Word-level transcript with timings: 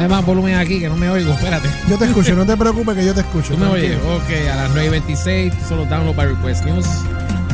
Hay 0.00 0.08
más 0.08 0.24
volumen 0.24 0.54
aquí 0.54 0.80
que 0.80 0.88
no 0.88 0.96
me 0.96 1.10
oigo, 1.10 1.32
espérate. 1.34 1.68
Yo 1.88 1.98
te 1.98 2.06
escucho, 2.06 2.34
no 2.34 2.46
te 2.46 2.56
preocupes 2.56 2.94
que 2.96 3.04
yo 3.04 3.12
te 3.12 3.20
escucho. 3.20 3.48
¿Tú 3.54 3.58
me 3.58 3.66
tranquilo. 3.68 3.98
Ok, 4.16 4.48
a 4.50 4.56
las 4.56 4.70
9.26, 4.74 5.52
solo 5.68 5.84
download 5.84 6.16
by 6.16 6.26
request 6.28 6.64
news. 6.64 6.86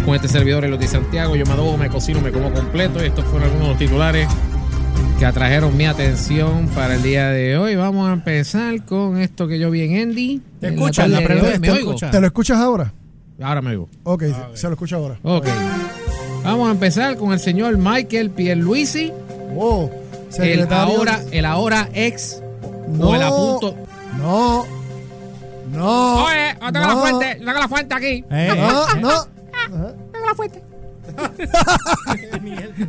Con 0.05 0.15
este 0.15 0.29
servidor, 0.29 0.65
el 0.65 0.79
de 0.79 0.87
Santiago, 0.87 1.35
yo 1.35 1.45
me 1.45 1.53
adobo, 1.55 1.77
me 1.77 1.89
cocino, 1.89 2.21
me 2.21 2.31
como 2.31 2.53
completo. 2.53 3.03
Y 3.03 3.09
estos 3.09 3.25
fueron 3.25 3.43
algunos 3.49 3.67
de 3.67 3.71
los 3.71 3.79
titulares 3.79 4.29
que 5.19 5.27
atrajeron 5.27 5.77
mi 5.77 5.87
atención 5.87 6.69
para 6.69 6.95
el 6.95 7.03
día 7.03 7.31
de 7.31 7.57
hoy. 7.59 7.75
Vamos 7.75 8.09
a 8.09 8.13
empezar 8.13 8.85
con 8.85 9.19
esto 9.21 9.49
que 9.49 9.59
yo 9.59 9.69
vi 9.73 9.83
en 9.83 10.01
Andy. 10.03 10.41
¿Te 10.61 10.69
la 10.69 10.75
escuchas? 10.75 11.09
La 11.11 11.19
pregunta 11.25 11.49
hoy. 11.49 11.55
es, 11.55 11.61
¿Me 11.61 11.67
¿te 11.67 11.73
oigo? 11.73 11.89
escuchas? 11.91 12.11
¿Te 12.13 12.21
lo 12.21 12.27
escuchas 12.29 12.59
ahora? 12.59 12.93
Ahora 13.43 13.61
me 13.63 13.71
oigo. 13.71 13.89
Ok, 14.05 14.23
se 14.55 14.67
lo 14.69 14.75
escucha 14.75 14.95
ahora. 14.95 15.19
Ok. 15.25 15.49
Vamos 16.45 16.69
a 16.69 16.71
empezar 16.71 17.17
con 17.17 17.33
el 17.33 17.41
señor 17.41 17.77
Michael 17.77 18.31
Pierluisi, 18.31 19.13
Wow. 19.53 19.91
el 20.39 20.73
ahora, 20.73 21.21
el 21.33 21.45
ahora 21.45 21.89
ex 21.93 22.41
No. 22.89 23.09
o 23.09 23.15
el 23.15 23.23
apunto. 23.23 23.77
No. 24.19 24.65
No. 25.73 26.25
Oye, 26.25 26.55
yo 26.61 26.73
tengo 26.73 26.87
no, 26.87 26.95
la 26.95 26.97
fuente, 26.97 27.37
yo 27.41 27.45
tengo 27.47 27.59
la 27.61 27.69
fuente 27.69 27.95
aquí. 27.95 28.25
Eh, 28.31 28.53
No, 28.57 28.83
eh, 28.83 29.01
no. 29.01 29.27
Tengo 30.13 30.27
la 30.27 30.35
fuente. 30.35 30.63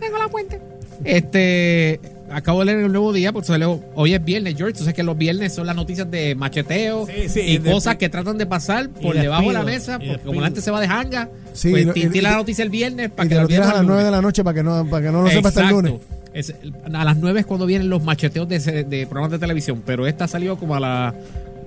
Tengo 0.00 0.18
la 0.18 0.28
fuente. 0.28 0.60
Este, 1.04 2.00
acabo 2.30 2.60
de 2.60 2.66
leer 2.66 2.78
el 2.80 2.92
nuevo 2.92 3.12
día, 3.12 3.32
porque 3.32 3.48
salió- 3.48 3.80
hoy 3.94 4.14
es 4.14 4.22
viernes, 4.24 4.54
George. 4.56 4.74
Tú 4.74 4.80
sabes 4.80 4.94
que 4.94 5.02
los 5.02 5.16
viernes 5.16 5.54
son 5.54 5.66
las 5.66 5.76
noticias 5.76 6.10
de 6.10 6.34
macheteo 6.34 7.06
Sí, 7.06 7.28
sí, 7.28 7.40
y 7.40 7.58
de- 7.58 7.70
cosas 7.72 7.96
que 7.96 8.08
tratan 8.08 8.36
de 8.38 8.46
pasar 8.46 8.88
por 8.90 9.14
debajo 9.14 9.48
de 9.48 9.52
la 9.54 9.62
mesa, 9.62 9.98
porque 9.98 10.18
como 10.24 10.40
la 10.40 10.46
gente 10.48 10.60
se 10.60 10.70
va 10.70 10.80
de 10.80 10.88
janga, 10.88 11.28
Sí, 11.52 11.70
pues 11.70 11.96
y 11.96 12.20
la 12.20 12.36
noticia 12.36 12.62
el 12.64 12.70
viernes 12.70 13.10
para 13.10 13.26
Y 13.26 13.28
que 13.28 13.34
te 13.34 13.40
lo 13.42 13.48
tiras 13.48 13.66
a 13.66 13.70
las 13.70 13.78
olvidemos 13.80 13.94
9 13.96 14.04
de 14.04 14.10
la 14.10 14.22
noche 14.22 14.44
para 14.44 14.54
que 14.54 14.62
no, 14.62 14.86
para 14.86 15.06
que 15.06 15.12
no 15.12 15.22
lo 15.22 15.28
sepas 15.30 15.46
hasta 15.56 15.62
el 15.62 15.70
lunes. 15.74 15.94
Es- 16.34 16.54
a 16.92 17.04
las 17.04 17.16
9 17.16 17.40
es 17.40 17.46
cuando 17.46 17.66
vienen 17.66 17.88
los 17.90 18.02
macheteos 18.04 18.48
de, 18.48 19.06
programas 19.08 19.32
de 19.32 19.38
televisión, 19.38 19.82
pero 19.84 20.06
esta 20.06 20.28
salió 20.28 20.56
como 20.56 20.74
a 20.76 20.80
las 20.80 21.14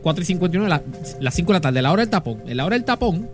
4 0.01 0.21
y 0.23 0.25
51, 0.25 0.67
la- 0.67 0.81
las 1.19 1.33
5 1.35 1.51
de 1.51 1.57
la 1.57 1.61
tarde, 1.61 1.81
la 1.81 1.91
hora 1.91 2.01
del 2.03 2.09
tapón. 2.09 2.39
En 2.45 2.57
la 2.57 2.65
hora 2.65 2.75
del 2.75 2.85
tapón, 2.85 3.27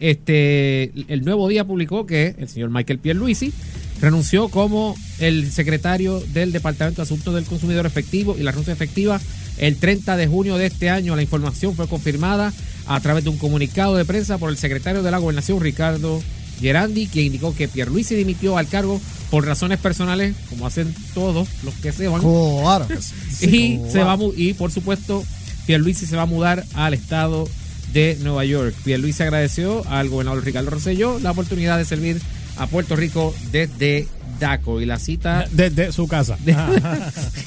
este, 0.00 0.92
el 1.12 1.24
nuevo 1.24 1.48
día 1.48 1.64
publicó 1.64 2.06
que 2.06 2.34
el 2.38 2.48
señor 2.48 2.70
Michael 2.70 2.98
Pierluisi 2.98 3.52
renunció 4.00 4.48
como 4.48 4.94
el 5.20 5.50
secretario 5.50 6.20
del 6.32 6.52
Departamento 6.52 6.96
de 7.02 7.04
Asuntos 7.04 7.34
del 7.34 7.44
Consumidor 7.44 7.86
Efectivo 7.86 8.36
y 8.38 8.42
la 8.42 8.50
renuncia 8.50 8.72
efectiva 8.72 9.20
el 9.58 9.76
30 9.76 10.16
de 10.16 10.26
junio 10.26 10.56
de 10.58 10.66
este 10.66 10.90
año. 10.90 11.14
La 11.14 11.22
información 11.22 11.74
fue 11.74 11.86
confirmada 11.88 12.52
a 12.86 13.00
través 13.00 13.24
de 13.24 13.30
un 13.30 13.38
comunicado 13.38 13.96
de 13.96 14.04
prensa 14.04 14.36
por 14.38 14.50
el 14.50 14.56
secretario 14.56 15.02
de 15.02 15.10
la 15.10 15.18
Gobernación, 15.18 15.60
Ricardo 15.60 16.20
Gerandi, 16.60 17.06
quien 17.06 17.26
indicó 17.26 17.54
que 17.54 17.68
Pierluisi 17.68 18.14
dimitió 18.14 18.56
al 18.58 18.68
cargo 18.68 19.00
por 19.30 19.46
razones 19.46 19.78
personales, 19.78 20.34
como 20.48 20.66
hacen 20.66 20.94
todos 21.14 21.48
los 21.64 21.74
que 21.74 21.92
se 21.92 22.08
van. 22.08 22.20
Claro 22.20 22.86
que 22.88 22.96
sí. 23.00 23.14
Sí, 23.34 23.80
y, 23.86 23.90
se 23.90 23.98
va, 24.04 24.16
y 24.36 24.52
por 24.54 24.70
supuesto, 24.70 25.24
Pierluisi 25.66 26.06
se 26.06 26.16
va 26.16 26.22
a 26.22 26.26
mudar 26.26 26.64
al 26.74 26.94
estado 26.94 27.48
de 27.92 28.16
Nueva 28.22 28.44
York. 28.44 28.74
Pierluisi 28.84 29.22
agradeció 29.22 29.84
al 29.88 30.08
gobernador 30.08 30.44
Ricardo 30.44 30.70
Rosselló 30.70 31.18
la 31.18 31.32
oportunidad 31.32 31.78
de 31.78 31.84
servir 31.84 32.20
a 32.56 32.66
Puerto 32.68 32.94
Rico 32.96 33.34
desde 33.50 34.06
DACO. 34.38 34.80
Y 34.80 34.84
la 34.86 34.98
cita 34.98 35.46
Desde 35.50 35.90
su 35.92 36.06
casa. 36.06 36.36
de- 36.44 36.56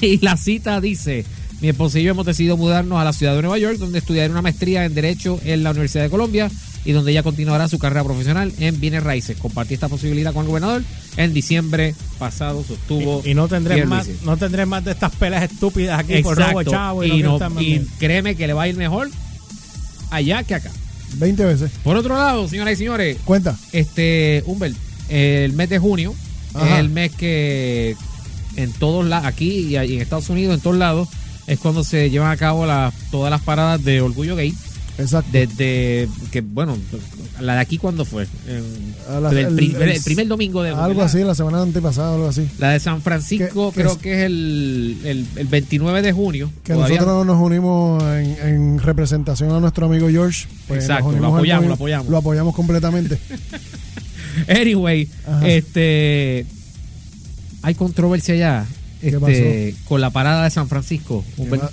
y 0.06 0.18
la 0.24 0.36
cita 0.36 0.80
dice: 0.80 1.24
Mi 1.60 1.68
esposo 1.68 1.98
y 1.98 2.02
yo 2.02 2.10
hemos 2.10 2.26
decidido 2.26 2.56
mudarnos 2.58 2.98
a 3.00 3.04
la 3.04 3.12
ciudad 3.14 3.34
de 3.34 3.40
Nueva 3.42 3.58
York, 3.58 3.78
donde 3.78 3.98
estudiaré 3.98 4.30
una 4.30 4.42
maestría 4.42 4.84
en 4.84 4.94
Derecho 4.94 5.40
en 5.44 5.62
la 5.62 5.70
Universidad 5.70 6.04
de 6.04 6.10
Colombia 6.10 6.50
y 6.84 6.92
donde 6.92 7.10
ella 7.12 7.22
continuará 7.22 7.68
su 7.68 7.78
carrera 7.78 8.04
profesional 8.04 8.52
en 8.58 8.80
bienes 8.80 9.02
raíces. 9.02 9.36
Compartí 9.38 9.74
esta 9.74 9.88
posibilidad 9.88 10.32
con 10.32 10.42
el 10.42 10.48
gobernador 10.48 10.82
en 11.16 11.34
diciembre 11.34 11.94
pasado, 12.18 12.64
sostuvo. 12.66 13.22
Y, 13.24 13.30
y 13.30 13.34
no 13.34 13.48
tendré 13.48 13.84
más, 13.84 14.08
no 14.24 14.36
tendré 14.36 14.66
más 14.66 14.84
de 14.84 14.92
estas 14.92 15.14
peleas 15.16 15.50
estúpidas 15.50 15.98
aquí 16.00 16.22
por 16.22 16.36
robo 16.36 16.60
Exacto. 16.60 16.70
chavo 16.70 17.04
y, 17.04 17.10
y, 17.10 17.22
no 17.22 17.38
y 17.60 17.80
créeme 17.98 18.36
que 18.36 18.46
le 18.46 18.52
va 18.52 18.62
a 18.62 18.68
ir 18.68 18.76
mejor 18.76 19.10
allá 20.10 20.42
que 20.42 20.54
acá. 20.54 20.70
20 21.14 21.44
veces. 21.44 21.70
Por 21.82 21.96
otro 21.96 22.16
lado, 22.16 22.48
señoras 22.48 22.74
y 22.74 22.76
señores, 22.76 23.16
Cuenta. 23.24 23.56
este, 23.72 24.42
Humbert, 24.46 24.76
el 25.08 25.52
mes 25.54 25.68
de 25.70 25.78
junio 25.78 26.14
Ajá. 26.54 26.74
es 26.74 26.80
el 26.80 26.90
mes 26.90 27.12
que 27.14 27.96
en 28.56 28.72
todos 28.72 29.06
lados, 29.06 29.26
aquí 29.26 29.68
y 29.68 29.76
en 29.76 30.00
Estados 30.02 30.28
Unidos, 30.30 30.54
en 30.56 30.60
todos 30.60 30.76
lados, 30.76 31.08
es 31.46 31.58
cuando 31.58 31.82
se 31.84 32.10
llevan 32.10 32.30
a 32.30 32.36
cabo 32.36 32.66
todas 33.10 33.30
las 33.30 33.40
paradas 33.40 33.82
de 33.82 34.00
orgullo 34.00 34.36
gay. 34.36 34.54
Exacto. 34.98 35.30
Desde 35.32 36.08
que, 36.32 36.40
bueno, 36.40 36.76
la 37.40 37.54
de 37.54 37.60
aquí, 37.60 37.78
¿cuándo 37.78 38.04
fue? 38.04 38.26
La- 39.08 39.30
el, 39.30 39.54
primer, 39.54 39.82
el- 39.82 39.88
el 39.96 40.02
primer 40.02 40.26
domingo 40.26 40.62
de 40.62 40.70
algo 40.70 41.02
así, 41.02 41.22
la 41.22 41.34
semana 41.36 41.62
antepasada, 41.62 42.14
algo 42.14 42.28
así. 42.28 42.48
La 42.58 42.70
de 42.70 42.80
San 42.80 43.00
Francisco, 43.00 43.70
Que- 43.70 43.76
que 43.76 43.80
creo 43.82 43.92
es- 43.92 43.98
que 43.98 44.12
es 44.14 44.18
el, 44.26 44.98
el, 45.04 45.26
el 45.36 45.46
29 45.46 46.02
de 46.02 46.12
junio. 46.12 46.50
Que 46.64 46.72
Todavía- 46.74 46.96
nosotros 46.98 47.26
nos 47.26 47.40
unimos 47.40 48.02
en, 48.02 48.36
en 48.48 48.78
representación 48.80 49.52
a 49.52 49.60
nuestro 49.60 49.86
amigo 49.86 50.08
George. 50.08 50.46
Pues 50.66 50.82
Exacto, 50.84 51.12
lo 51.12 51.18
al 51.18 51.24
apoyamos, 51.34 51.68
lo 51.68 51.74
apoyamos. 51.74 52.08
Lo 52.08 52.16
apoyamos 52.18 52.54
completamente. 52.54 53.18
Anyway, 54.48 55.08
Ajá. 55.26 55.48
este 55.48 56.46
hay 57.62 57.74
controversia 57.74 58.36
ya 58.36 58.66
¿Qué 59.00 59.08
este, 59.08 59.74
con 59.88 60.00
la 60.00 60.10
parada 60.10 60.44
de 60.44 60.50
San 60.50 60.68
Francisco. 60.68 61.24
Va- 61.52 61.70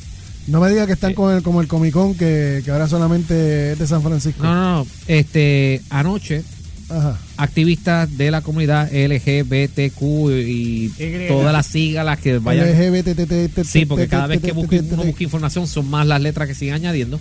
No 0.47 0.59
me 0.59 0.69
digas 0.69 0.85
que 0.87 0.93
están 0.93 1.13
con 1.13 1.33
el, 1.35 1.41
como 1.41 1.59
el 1.61 1.67
Comic 1.67 1.91
Con, 1.93 2.13
que, 2.15 2.61
que 2.63 2.71
ahora 2.71 2.87
solamente 2.87 3.71
es 3.73 3.79
de 3.79 3.87
San 3.87 4.03
Francisco. 4.03 4.43
No, 4.43 4.53
no, 4.53 4.77
no. 4.83 4.87
Este, 5.07 5.81
anoche, 5.89 6.43
Ajá. 6.87 7.17
activistas 7.37 8.15
de 8.15 8.29
la 8.29 8.41
comunidad 8.41 8.91
LGBTQ 8.93 10.01
y 10.45 10.91
Y. 10.99 11.27
todas 11.27 11.51
las 11.51 11.65
siglas 11.65 12.19
que 12.19 12.37
vayan. 12.37 12.67
LGBT. 12.69 13.63
Sí, 13.65 13.85
porque 13.85 14.07
cada 14.07 14.27
vez 14.27 14.39
que 14.41 14.53
busque- 14.53 14.83
uno 14.91 15.03
busca 15.03 15.23
información 15.23 15.67
son 15.67 15.89
más 15.89 16.05
las 16.05 16.21
letras 16.21 16.47
que 16.47 16.53
siguen 16.55 16.75
añadiendo. 16.75 17.19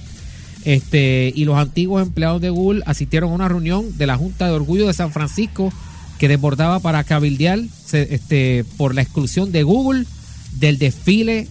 Este, 0.65 1.33
y 1.35 1.45
los 1.45 1.57
antiguos 1.59 2.03
empleados 2.03 2.41
de 2.41 2.51
Google 2.51 2.83
asistieron 2.87 3.31
a 3.31 3.35
una 3.35 3.49
reunión 3.49 3.97
de 3.99 4.07
la 4.07 4.17
Junta 4.17 4.47
de 4.47 4.53
Orgullo 4.53 4.87
de 4.87 4.95
San 4.95 5.13
Francisco 5.13 5.73
que 6.19 6.29
desbordaba 6.29 6.81
para 6.81 7.05
cabildear 7.05 7.59
este, 7.93 8.65
por 8.77 8.95
la 8.95 9.03
exclusión 9.03 9.53
de 9.53 9.63
Google 9.63 10.05
del 10.59 10.79
desfile 10.79 11.49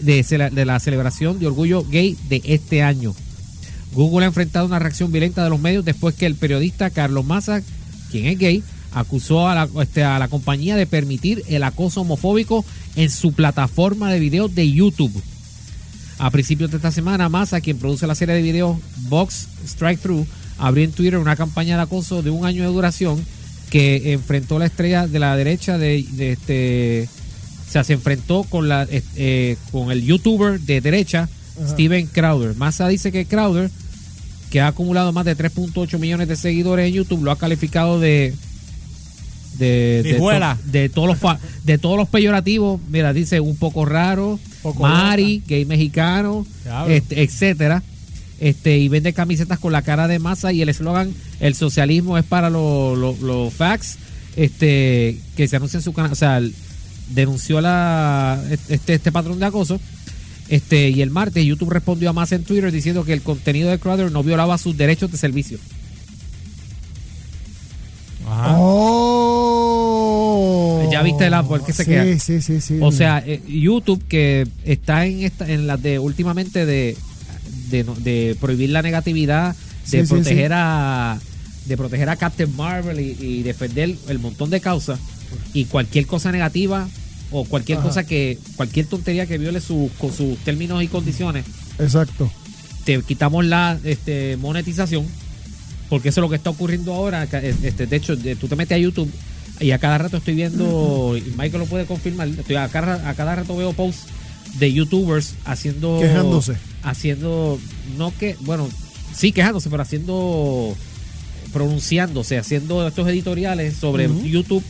de, 0.00 0.64
la 0.64 0.80
celebración 0.80 1.38
de 1.38 1.46
orgullo 1.46 1.84
gay 1.84 2.16
de 2.28 2.42
este 2.44 2.82
año. 2.82 3.14
Google 3.92 4.24
ha 4.24 4.28
enfrentado 4.28 4.66
una 4.66 4.78
reacción 4.78 5.10
violenta 5.10 5.42
de 5.42 5.50
los 5.50 5.60
medios 5.60 5.84
después 5.84 6.14
que 6.14 6.26
el 6.26 6.34
periodista 6.34 6.90
Carlos 6.90 7.24
Massa, 7.24 7.62
quien 8.10 8.26
es 8.26 8.38
gay, 8.38 8.62
acusó 8.92 9.48
a 9.48 9.54
la, 9.54 9.68
este, 9.82 10.04
a 10.04 10.18
la 10.18 10.28
compañía 10.28 10.76
de 10.76 10.86
permitir 10.86 11.42
el 11.48 11.62
acoso 11.62 12.02
homofóbico 12.02 12.64
en 12.94 13.10
su 13.10 13.32
plataforma 13.32 14.12
de 14.12 14.20
videos 14.20 14.54
de 14.54 14.70
YouTube. 14.70 15.22
A 16.18 16.30
principios 16.30 16.70
de 16.70 16.78
esta 16.78 16.90
semana, 16.90 17.28
Massa, 17.28 17.60
quien 17.60 17.78
produce 17.78 18.06
la 18.06 18.14
serie 18.14 18.34
de 18.34 18.42
videos 18.42 18.78
Box 19.08 19.48
Strike 19.66 20.00
Through, 20.00 20.26
abrió 20.58 20.84
en 20.84 20.92
Twitter 20.92 21.18
una 21.18 21.36
campaña 21.36 21.76
de 21.76 21.82
acoso 21.82 22.22
de 22.22 22.30
un 22.30 22.46
año 22.46 22.62
de 22.62 22.68
duración 22.68 23.22
que 23.70 24.12
enfrentó 24.12 24.58
la 24.58 24.66
estrella 24.66 25.06
de 25.06 25.18
la 25.18 25.36
derecha 25.36 25.76
de, 25.76 26.06
de 26.12 26.32
este 26.32 27.08
o 27.66 27.70
sea, 27.70 27.84
se 27.84 27.92
enfrentó 27.94 28.44
con 28.44 28.68
la 28.68 28.84
eh, 28.90 29.02
eh, 29.16 29.56
con 29.72 29.90
el 29.90 30.02
youtuber 30.04 30.60
de 30.60 30.80
derecha 30.80 31.28
Ajá. 31.62 31.68
Steven 31.70 32.06
Crowder. 32.06 32.54
Massa 32.56 32.86
dice 32.88 33.10
que 33.12 33.24
Crowder, 33.26 33.70
que 34.50 34.60
ha 34.60 34.68
acumulado 34.68 35.12
más 35.12 35.24
de 35.24 35.36
3.8 35.36 35.98
millones 35.98 36.28
de 36.28 36.36
seguidores 36.36 36.86
en 36.88 36.94
YouTube, 36.94 37.24
lo 37.24 37.30
ha 37.30 37.38
calificado 37.38 37.98
de 38.00 38.34
de, 39.58 40.02
de, 40.04 40.10
to- 40.14 40.70
de 40.70 40.88
todos 40.90 41.08
los 41.08 41.18
fa- 41.18 41.38
de 41.64 41.78
todos 41.78 41.96
los 41.96 42.08
peyorativos. 42.08 42.78
Mira, 42.90 43.12
dice 43.14 43.40
un 43.40 43.56
poco 43.56 43.84
raro, 43.86 44.38
Poco 44.62 44.82
Mari, 44.82 45.42
gay 45.46 45.64
mexicano, 45.64 46.46
este, 46.88 47.22
etcétera. 47.22 47.82
Este, 48.38 48.76
y 48.76 48.88
vende 48.90 49.14
camisetas 49.14 49.58
con 49.58 49.72
la 49.72 49.80
cara 49.80 50.08
de 50.08 50.18
masa 50.18 50.52
y 50.52 50.60
el 50.60 50.68
eslogan 50.68 51.14
el 51.40 51.54
socialismo 51.54 52.18
es 52.18 52.24
para 52.24 52.50
los 52.50 52.98
los- 52.98 53.20
los 53.20 53.50
facts 53.54 53.96
este 54.36 55.18
que 55.38 55.48
se 55.48 55.56
anuncia 55.56 55.78
en 55.78 55.82
su 55.82 55.94
canal 55.94 56.12
o 56.12 56.16
sea 56.16 56.36
el- 56.36 56.54
denunció 57.10 57.60
la 57.60 58.42
este 58.68 58.94
este 58.94 59.12
patrón 59.12 59.38
de 59.38 59.46
acoso 59.46 59.80
este 60.48 60.90
y 60.90 61.02
el 61.02 61.10
martes 61.10 61.44
YouTube 61.44 61.70
respondió 61.70 62.10
a 62.10 62.12
Massa 62.12 62.34
en 62.36 62.44
Twitter 62.44 62.70
diciendo 62.72 63.04
que 63.04 63.12
el 63.12 63.22
contenido 63.22 63.70
de 63.70 63.78
Crowder 63.78 64.10
no 64.12 64.22
violaba 64.22 64.58
sus 64.58 64.76
derechos 64.76 65.10
de 65.12 65.18
servicio 65.18 65.58
Ajá. 68.28 68.56
Oh. 68.58 70.88
Ya 70.90 71.02
viste 71.02 71.30
la- 71.30 71.42
por 71.42 71.64
qué 71.64 71.72
se 71.72 71.84
sí, 71.84 71.90
queda. 71.90 72.18
Sí, 72.18 72.40
sí, 72.42 72.60
sí. 72.60 72.78
O 72.80 72.90
sea, 72.92 73.22
eh, 73.24 73.42
YouTube 73.48 74.02
que 74.08 74.46
está 74.64 75.06
en 75.06 75.22
esta 75.22 75.48
en 75.50 75.66
las 75.66 75.82
de 75.82 75.98
últimamente 75.98 76.66
de 76.66 76.96
de, 77.70 77.84
no- 77.84 77.94
de 77.94 78.36
prohibir 78.40 78.70
la 78.70 78.82
negatividad, 78.82 79.54
de 79.54 79.56
Sí, 79.84 80.00
sí, 80.02 80.06
proteger 80.08 80.50
sí. 80.50 80.54
a 80.56 81.18
de 81.66 81.76
proteger 81.76 82.08
a 82.08 82.16
Captain 82.16 82.54
Marvel 82.56 83.00
y, 83.00 83.16
y 83.20 83.42
defender 83.42 83.94
el 84.08 84.18
montón 84.20 84.50
de 84.50 84.60
causas 84.60 84.98
y 85.52 85.64
cualquier 85.66 86.06
cosa 86.06 86.32
negativa 86.32 86.88
o 87.30 87.44
cualquier 87.44 87.78
Ajá. 87.78 87.88
cosa 87.88 88.06
que 88.06 88.38
cualquier 88.56 88.86
tontería 88.86 89.26
que 89.26 89.38
viole 89.38 89.60
su, 89.60 89.90
sus 90.16 90.38
términos 90.38 90.82
y 90.82 90.88
condiciones, 90.88 91.44
Exacto. 91.78 92.30
te 92.84 93.00
quitamos 93.02 93.44
la 93.44 93.78
este, 93.84 94.36
monetización 94.36 95.04
porque 95.88 96.08
eso 96.08 96.20
es 96.20 96.22
lo 96.22 96.28
que 96.28 96.36
está 96.36 96.50
ocurriendo 96.50 96.92
ahora. 96.94 97.24
Este, 97.24 97.86
de 97.86 97.96
hecho, 97.96 98.16
de- 98.16 98.34
tú 98.36 98.48
te 98.48 98.56
metes 98.56 98.74
a 98.76 98.78
YouTube 98.78 99.08
Y 99.60 99.70
a 99.70 99.78
cada 99.78 99.96
rato 99.98 100.18
estoy 100.18 100.34
viendo, 100.34 101.16
y 101.16 101.22
Michael 101.30 101.60
lo 101.60 101.66
puede 101.66 101.86
confirmar, 101.86 102.28
estoy 102.28 102.56
a, 102.56 102.68
cada, 102.68 103.08
a 103.08 103.14
cada 103.14 103.36
rato 103.36 103.56
veo 103.56 103.72
posts 103.72 104.02
de 104.58 104.70
youtubers 104.72 105.34
haciendo... 105.46 105.98
Quejándose. 106.00 106.56
Haciendo, 106.82 107.58
no 107.96 108.12
que, 108.18 108.36
bueno, 108.40 108.68
sí 109.14 109.32
quejándose, 109.32 109.70
pero 109.70 109.82
haciendo, 109.82 110.76
pronunciándose, 111.52 112.36
haciendo 112.38 112.86
estos 112.86 113.08
editoriales 113.08 113.76
sobre. 113.76 114.08
YouTube, 114.24 114.62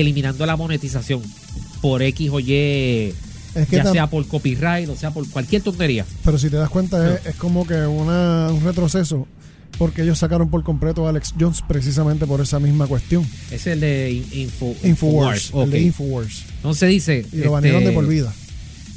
eliminando 0.00 0.44
la 0.46 0.56
monetización 0.56 1.22
por 1.80 2.02
X 2.02 2.30
o 2.32 2.40
Y, 2.40 3.14
Es 3.54 3.68
que 3.68 3.76
ya 3.76 3.90
sea 3.90 4.06
por 4.08 4.26
copyright, 4.26 4.88
o 4.88 4.96
sea 4.96 5.10
por 5.12 5.28
cualquier 5.28 5.62
tontería. 5.62 6.04
Pero 6.24 6.38
si 6.38 6.50
te 6.50 6.56
das 6.56 6.68
cuenta, 6.70 7.14
es, 7.14 7.26
es 7.26 7.36
como 7.36 7.66
que 7.66 7.74
una, 7.86 8.50
un 8.52 8.62
retroceso, 8.64 9.26
porque 9.78 10.02
ellos 10.02 10.18
sacaron 10.18 10.50
por 10.50 10.62
completo 10.64 11.06
a 11.06 11.10
Alex 11.10 11.34
Jones 11.38 11.62
precisamente 11.66 12.26
por 12.26 12.40
esa 12.40 12.58
misma 12.58 12.86
cuestión. 12.86 13.26
Es 13.50 13.66
el 13.66 13.80
de 13.80 14.12
In- 14.12 14.40
Info, 14.40 14.74
Infowars, 14.82 15.52
el 15.54 15.70
de. 15.70 15.80
Infowars. 15.82 16.42
Entonces 16.56 16.88
dice... 16.88 17.26
Y 17.32 17.38
lo 17.38 17.52
banearon 17.52 17.82
este, 17.82 17.90
de 17.90 17.94
por 17.94 18.06
vida. 18.08 18.32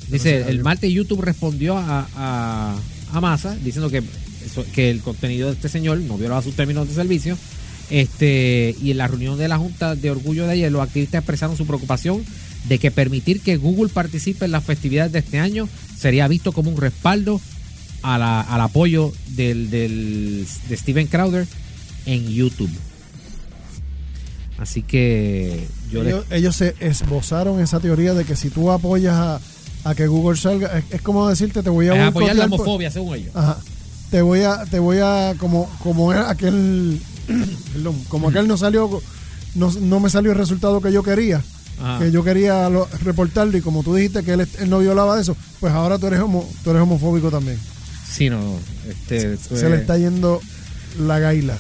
Dice, 0.10 0.46
el 0.48 0.62
martes 0.64 0.92
YouTube 0.92 1.22
respondió 1.22 1.78
a, 1.78 2.08
a, 2.16 2.76
a 3.12 3.22
Massa 3.22 3.56
diciendo 3.56 3.90
que, 3.90 4.02
que 4.74 4.90
el 4.90 5.02
contenido 5.02 5.50
de 5.50 5.56
este 5.56 5.68
señor 5.68 6.00
no 6.00 6.18
violaba 6.18 6.42
sus 6.42 6.56
términos 6.56 6.88
de 6.88 6.94
servicio. 6.94 7.38
Este, 7.90 8.76
y 8.82 8.92
en 8.92 8.98
la 8.98 9.08
reunión 9.08 9.38
de 9.38 9.48
la 9.48 9.58
Junta 9.58 9.96
de 9.96 10.12
Orgullo 10.12 10.46
de 10.46 10.54
ayer, 10.54 10.72
los 10.72 10.82
activistas 10.82 11.20
expresaron 11.20 11.56
su 11.56 11.66
preocupación 11.66 12.24
de 12.68 12.80
que 12.80 12.92
permitir 12.92 13.40
que 13.42 13.56
Google 13.58 13.90
participe 13.90 14.46
en 14.46 14.52
las 14.52 14.64
festividades 14.64 15.12
de 15.14 15.20
este 15.20 15.40
año 15.40 15.70
sería 15.98 16.28
visto 16.28 16.52
como 16.52 16.70
un 16.70 16.78
respaldo 16.78 17.40
a 18.04 18.18
la- 18.18 18.42
al 18.42 18.62
apoyo 18.62 19.14
del, 19.30 19.70
del- 19.70 20.46
de 20.68 20.78
Steven 20.78 21.08
Crowder 21.08 21.48
en 22.06 22.28
YouTube. 22.28 22.70
Así 24.58 24.82
que 24.82 25.68
yo 25.92 26.04
les- 26.04 26.14
Ellos, 26.14 26.26
ellos 26.32 26.56
se 26.56 26.76
esbozaron 26.80 27.60
esa 27.62 27.80
teoría 27.80 28.14
de 28.14 28.26
que 28.26 28.36
si 28.36 28.50
tú 28.50 28.72
apoyas 28.72 29.14
a, 29.16 29.40
a 29.84 29.96
que 29.96 30.08
Google 30.08 30.38
salga, 30.38 30.80
es, 30.80 30.86
es 30.92 31.02
como 31.02 31.28
decirte, 31.30 31.62
te 31.64 31.70
voy 31.70 31.88
a 31.88 32.08
apoyar 32.08 32.36
la 32.36 32.48
por- 32.48 32.62
homofobia, 32.62 32.90
según 32.92 33.16
ellos. 33.16 33.36
Ajá. 33.36 33.58
Te 34.10 34.22
voy 34.22 34.42
a, 34.42 34.66
te 34.66 34.80
voy 34.80 34.98
a, 35.02 35.36
como, 35.38 35.70
como 35.80 36.12
era 36.12 36.30
aquel, 36.30 37.00
perdón, 37.74 38.02
como 38.10 38.30
aquel 38.30 38.48
no 38.48 38.58
salió, 38.58 39.02
no, 39.56 39.72
no 39.82 40.00
me 40.00 40.10
salió 40.10 40.32
el 40.32 40.38
resultado 40.38 40.82
que 40.82 40.92
yo 40.92 41.04
quería, 41.04 41.42
Ajá. 41.82 42.00
que 42.00 42.12
yo 42.12 42.24
quería 42.24 42.70
lo- 42.70 42.88
reportarlo 43.04 43.58
y 43.58 43.62
como 43.62 43.84
tú 43.84 43.96
dijiste 43.96 44.24
que 44.24 44.34
él, 44.34 44.48
él 44.60 44.70
no 44.70 44.80
violaba 44.80 45.20
eso, 45.20 45.36
pues 45.60 45.74
ahora 45.74 45.98
tú 46.00 46.08
eres 46.08 46.20
homo, 46.22 46.48
tú 46.64 46.70
eres 46.72 46.82
homofóbico 46.82 47.30
también. 47.30 47.60
Sí, 48.10 48.30
no, 48.30 48.40
este, 48.88 49.38
Se 49.38 49.70
le 49.70 49.76
está 49.78 49.98
yendo 49.98 50.42
la 51.00 51.20
gaila. 51.20 51.58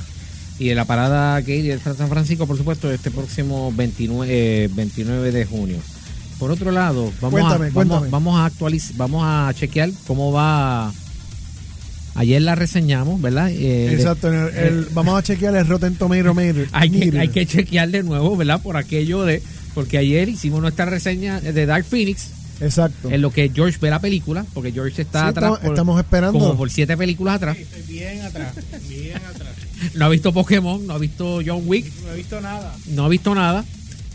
Y 0.59 0.69
en 0.71 0.75
la 0.77 0.85
parada 0.85 1.39
gay 1.41 1.61
de 1.61 1.77
San 1.79 2.09
Francisco, 2.09 2.47
por 2.47 2.57
supuesto, 2.57 2.91
este 2.91 3.11
próximo 3.11 3.71
29, 3.75 4.25
eh, 4.65 4.69
29 4.73 5.31
de 5.31 5.45
junio. 5.45 5.77
Por 6.39 6.49
otro 6.49 6.71
lado, 6.71 7.11
vamos 7.21 7.39
Cuéntame, 7.41 7.67
a, 7.67 7.71
cuéntame. 7.71 8.09
Vamos, 8.09 8.11
vamos 8.11 8.39
a 8.39 8.45
actualizar, 8.45 8.95
vamos 8.97 9.21
a 9.23 9.51
chequear 9.53 9.91
cómo 10.07 10.31
va. 10.31 10.91
Ayer 12.17 12.41
la 12.41 12.55
reseñamos, 12.55 13.21
¿verdad? 13.21 13.49
Eh, 13.51 13.93
Exacto. 13.93 14.27
en 14.27 14.33
el- 14.39 14.55
el- 14.55 14.83
eh, 14.83 14.87
vamos 14.91 15.17
a 15.17 15.23
chequear 15.23 15.55
el 15.55 15.67
Rotten 15.67 15.95
Tomato 15.95 16.33
Meter. 16.33 16.67
hay, 16.73 16.89
que, 16.89 16.97
Meter. 17.05 17.19
hay 17.19 17.27
que 17.29 17.45
chequear 17.45 17.89
de 17.89 18.03
nuevo, 18.03 18.35
¿verdad? 18.35 18.61
Por 18.61 18.75
aquello 18.77 19.23
de. 19.23 19.41
Porque 19.75 19.97
ayer 19.99 20.27
hicimos 20.27 20.59
nuestra 20.61 20.85
reseña 20.85 21.39
de 21.39 21.65
Dark 21.67 21.85
Phoenix, 21.85 22.31
Exacto. 22.59 23.11
en 23.11 23.21
lo 23.21 23.29
que 23.31 23.51
George 23.53 23.77
ve 23.79 23.91
la 23.91 23.99
película, 24.01 24.43
porque 24.55 24.71
George 24.71 25.03
está 25.03 25.21
Sí, 25.21 25.27
atrás. 25.27 25.43
estamos- 25.43 25.59
por- 25.59 25.69
estamos 25.71 25.99
esperando. 25.99 26.39
Como 26.39 26.57
por 26.57 26.69
siete 26.71 26.97
películas 26.97 27.35
atrás. 27.35 27.57
Estoy 27.57 27.83
bien 27.83 28.21
atrás, 28.23 28.53
bien 28.89 29.15
atrás. 29.17 29.51
No 29.93 30.05
ha 30.05 30.09
visto 30.09 30.33
Pokémon, 30.33 30.87
no 30.87 30.93
ha 30.95 30.97
visto 30.97 31.39
John 31.45 31.61
Wick, 31.67 31.85
No 32.03 32.11
he 32.13 32.15
visto 32.15 32.41
nada. 32.41 32.73
no 32.87 33.05
ha 33.05 33.09
visto 33.09 33.35
nada. 33.35 33.63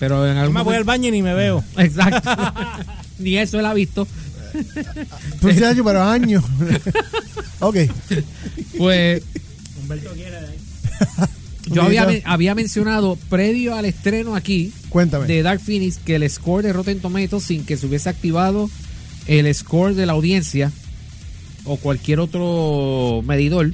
Pero 0.00 0.26
en 0.26 0.34
Yo 0.34 0.40
algún 0.40 0.54
me 0.56 0.62
voy 0.62 0.74
al 0.74 0.82
baño 0.82 1.06
y 1.08 1.12
ni 1.12 1.22
me 1.22 1.34
veo. 1.34 1.62
Exacto. 1.76 2.28
Ni 3.20 3.36
eso 3.36 3.60
él 3.60 3.66
ha 3.66 3.74
visto. 3.74 4.08
Tú 5.40 5.50
sí, 5.50 5.60
pero 5.84 6.02
años. 6.02 6.42
Ok. 7.62 7.76
Pues 8.78 9.22
Humberto 9.80 10.10
quiere 10.12 10.30
de 10.30 10.46
ahí. 10.46 10.58
yo 11.70 11.82
había, 11.82 12.06
había 12.24 12.54
mencionado 12.54 13.16
previo 13.28 13.74
al 13.74 13.84
estreno 13.84 14.34
aquí 14.34 14.72
Cuéntame. 14.88 15.26
de 15.26 15.42
Dark 15.42 15.60
Phoenix 15.60 15.98
que 15.98 16.16
el 16.16 16.28
score 16.28 16.62
de 16.62 16.72
Rotten 16.72 17.00
Tomatoes 17.00 17.44
sin 17.44 17.64
que 17.64 17.76
se 17.76 17.86
hubiese 17.86 18.08
activado 18.08 18.70
el 19.26 19.52
score 19.54 19.94
de 19.94 20.06
la 20.06 20.12
audiencia 20.14 20.72
o 21.64 21.76
cualquier 21.76 22.18
otro 22.18 23.22
medidor, 23.24 23.72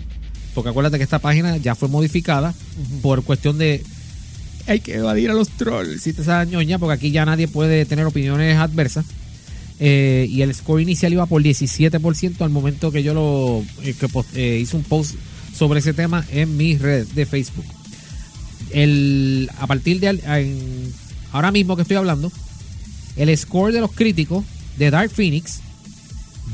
porque 0.55 0.70
acuérdate 0.70 0.99
que 0.99 1.05
esta 1.05 1.20
página 1.20 1.56
ya 1.56 1.75
fue 1.75 1.88
modificada 1.88 2.55
por 3.02 3.23
cuestión 3.23 3.56
de 3.56 3.82
hay 4.67 4.81
que 4.81 4.96
evadir 4.96 5.31
a 5.31 5.34
los 5.34 5.49
trolls, 5.49 6.02
si 6.02 6.12
te 6.12 6.23
sabes 6.23 6.49
ñoña, 6.49 6.79
porque 6.79 6.94
aquí 6.94 7.11
ya 7.11 7.25
nadie 7.25 7.49
puede 7.49 7.87
tener 7.87 8.05
opiniones 8.05 8.58
adversas. 8.58 9.06
Eh, 9.81 10.27
y 10.29 10.43
el 10.43 10.53
score 10.55 10.83
inicial 10.83 11.13
iba 11.13 11.27
por 11.27 11.43
17% 11.43 12.41
al 12.41 12.51
momento 12.51 12.91
que 12.91 13.03
yo 13.05 13.15
lo 13.15 13.63
eh, 13.85 13.95
que 13.99 14.09
post- 14.09 14.37
eh, 14.37 14.59
hice 14.61 14.77
un 14.77 14.83
post 14.83 15.15
sobre 15.57 15.79
ese 15.81 15.93
tema 15.95 16.25
en 16.33 16.57
mi 16.57 16.77
red 16.77 17.07
de 17.09 17.27
Facebook. 17.27 17.65
El, 18.71 19.49
a 19.59 19.67
partir 19.67 20.01
de 20.01 20.09
en- 20.09 20.93
ahora 21.33 21.51
mismo 21.53 21.77
que 21.77 21.83
estoy 21.83 21.97
hablando, 21.97 22.31
el 23.17 23.37
score 23.37 23.73
de 23.73 23.81
los 23.81 23.93
críticos 23.93 24.45
de 24.77 24.91
Dark 24.91 25.11
Phoenix 25.11 25.61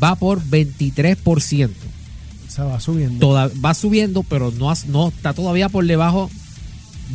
va 0.03 0.15
por 0.17 0.43
23%. 0.43 1.71
Se 2.49 2.63
va 2.63 2.79
subiendo. 2.79 3.19
Toda- 3.21 3.51
va 3.65 3.75
subiendo, 3.75 4.23
pero 4.23 4.53
no, 4.53 4.73
no 4.89 5.09
está 5.09 5.33
todavía 5.33 5.69
por 5.69 5.87
debajo 5.87 6.31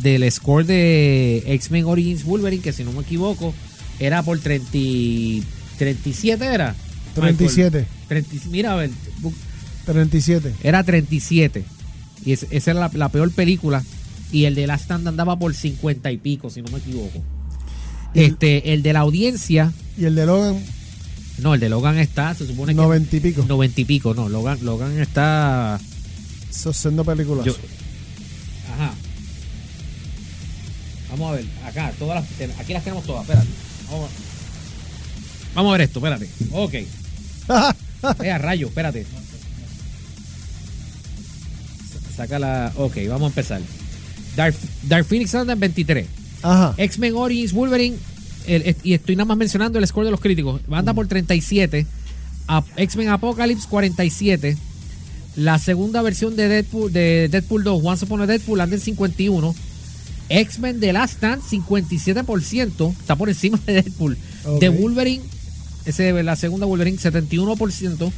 del 0.02 0.30
score 0.30 0.66
de 0.66 1.44
X-Men 1.46 1.84
Origins 1.86 2.24
Wolverine, 2.24 2.62
que 2.62 2.72
si 2.72 2.84
no 2.84 2.92
me 2.92 3.00
equivoco, 3.02 3.54
era 3.98 4.22
por 4.22 4.38
30, 4.38 4.68
y- 4.76 5.42
37 5.80 6.44
era. 6.44 6.74
37. 7.14 7.86
30 8.06 8.36
mira, 8.50 8.72
a 8.72 8.76
ver, 8.76 8.90
bu- 9.22 9.32
37. 9.86 10.54
era 10.62 10.84
37. 10.84 11.64
Y 12.24 12.32
es- 12.32 12.46
esa 12.50 12.70
era 12.72 12.80
la, 12.80 12.90
la 12.92 13.08
peor 13.08 13.30
película. 13.32 13.82
Y 14.30 14.44
el 14.44 14.54
de 14.54 14.66
Last 14.66 14.84
Stand 14.84 15.08
andaba 15.08 15.38
por 15.38 15.54
50 15.54 16.12
y 16.12 16.18
pico, 16.18 16.50
si 16.50 16.60
no 16.60 16.70
me 16.70 16.78
equivoco. 16.78 17.22
Y- 18.14 18.20
Este, 18.24 18.74
el 18.74 18.82
de 18.82 18.92
la 18.92 19.00
audiencia, 19.00 19.72
Y 19.98 20.04
el 20.04 20.14
de 20.14 20.26
Logan, 20.26 20.62
no, 21.38 21.54
el 21.54 21.60
de 21.60 21.68
Logan 21.70 21.96
está, 21.98 22.34
se 22.34 22.46
supone 22.46 22.72
que 22.74 22.76
90 22.76 23.16
y 23.16 23.20
pico. 23.20 23.44
90 23.48 23.80
y 23.80 23.84
pico, 23.86 24.12
no, 24.14 24.28
Logan, 24.28 24.58
Logan 24.62 25.00
está 25.00 25.80
Esos 26.50 26.76
siendo 26.76 27.04
películas. 27.04 27.46
Yo- 27.46 27.56
Ajá. 28.74 28.92
Vamos 31.10 31.32
a 31.32 31.36
ver, 31.36 31.44
acá, 31.64 31.92
todas 31.98 32.22
las, 32.40 32.58
aquí 32.60 32.72
las 32.74 32.84
tenemos 32.84 33.04
todas, 33.04 33.22
espérate. 33.22 33.48
Vamos, 33.90 34.10
a- 34.10 34.29
vamos 35.54 35.70
a 35.70 35.72
ver 35.78 35.80
esto, 35.82 35.98
espérate. 35.98 36.28
Ok. 36.52 36.74
Eh, 38.24 38.30
a 38.30 38.38
rayo, 38.38 38.68
espérate. 38.68 39.04
Sa- 41.92 42.16
Saca 42.16 42.38
la. 42.38 42.72
Ok, 42.76 42.96
vamos 43.08 43.24
a 43.24 43.26
empezar. 43.28 43.60
Dark, 44.36 44.54
Dark 44.88 45.04
Phoenix 45.06 45.34
anda 45.34 45.52
en 45.52 45.60
23. 45.60 46.06
Ajá. 46.42 46.74
X-Men 46.78 47.14
Origins 47.14 47.52
Wolverine. 47.52 47.96
el- 48.46 48.74
y 48.82 48.94
estoy 48.94 49.16
nada 49.16 49.26
más 49.26 49.36
mencionando 49.36 49.78
el 49.78 49.86
score 49.86 50.06
de 50.06 50.10
los 50.12 50.20
críticos. 50.20 50.60
Anda 50.70 50.94
por 50.94 51.06
37. 51.08 51.86
A- 52.48 52.64
X-Men 52.76 53.08
Apocalypse 53.10 53.66
47. 53.68 54.56
La 55.36 55.58
segunda 55.58 56.00
versión 56.02 56.36
de 56.36 56.48
Deadpool, 56.48 56.92
de 56.92 57.28
Deadpool 57.30 57.62
2, 57.64 57.80
Once 57.84 58.04
Upon 58.04 58.22
a 58.22 58.26
Deadpool, 58.26 58.60
anda 58.62 58.76
en 58.76 58.80
51. 58.82 59.54
X-Men 60.30 60.80
The 60.80 60.92
Last 60.92 61.14
Stand, 61.18 61.42
57%. 61.42 62.90
Está 62.98 63.16
por 63.16 63.28
encima 63.28 63.58
de 63.66 63.74
Deadpool. 63.74 64.16
De 64.58 64.68
Wolverine, 64.70 65.22
ese, 65.84 66.22
la 66.22 66.36
segunda 66.36 66.66
Wolverine, 66.66 66.98
71%. 66.98 68.12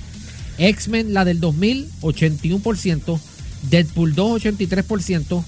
X-Men, 0.58 1.14
la 1.14 1.24
del 1.24 1.40
2000, 1.40 1.88
81%. 2.02 3.18
Deadpool 3.70 4.14
2, 4.14 4.42
83%. 4.42 5.44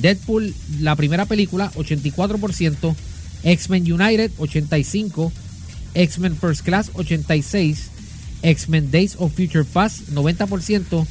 Deadpool, 0.00 0.54
la 0.80 0.96
primera 0.96 1.26
película, 1.26 1.70
84%. 1.74 2.94
X-Men 3.42 3.92
United, 3.92 4.30
85%. 4.38 5.32
X-Men 5.94 6.36
First 6.36 6.64
Class, 6.64 6.90
86%. 6.94 7.90
X-Men 8.42 8.90
Days 8.90 9.16
of 9.18 9.32
Future 9.32 9.64
Past, 9.64 10.08
90%. 10.10 11.06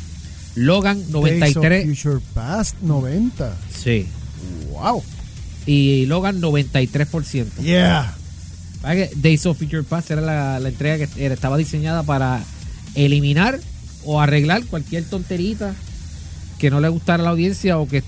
Logan, 0.56 0.98
Days 1.12 1.56
of 1.58 1.64
93%. 1.64 1.84
Future 1.84 2.20
Past, 2.34 2.76
90. 2.82 3.58
Sí. 3.76 4.08
Wow. 4.72 5.04
Y 5.66 6.06
Logan, 6.06 6.40
93%. 6.42 7.62
Yeah. 7.62 8.16
¿Verdad 8.86 9.10
que 9.10 9.16
Days 9.16 9.46
of 9.48 9.58
Future 9.58 9.82
Past 9.82 10.12
era 10.12 10.22
la, 10.22 10.68
entrega 10.68 11.08
que 11.08 11.26
estaba 11.26 11.58
diseñada 11.58 12.04
para 12.04 12.44
eliminar 12.94 13.60
o 14.04 14.22
arreglar 14.22 14.64
cualquier 14.66 15.04
tonterita 15.06 15.74
que 16.60 16.70
no 16.70 16.80
le 16.80 16.90
gustara 16.90 17.22
a 17.22 17.26
la 17.26 17.32
audiencia 17.32 17.80
o 17.80 17.88
que 17.88 18.04